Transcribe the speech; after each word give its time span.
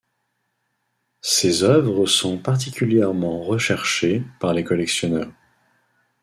Ses 1.21 1.61
œuvres 1.61 2.07
sont 2.07 2.39
particulièrement 2.39 3.43
recherchées 3.43 4.23
par 4.39 4.51
les 4.51 4.63
collectionneurs. 4.63 5.29